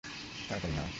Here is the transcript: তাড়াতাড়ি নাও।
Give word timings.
তাড়াতাড়ি 0.49 0.73
নাও। 0.75 0.87